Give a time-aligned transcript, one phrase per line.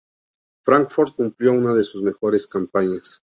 [0.65, 3.21] Frankfurt cumplió una de sus mejores campañas.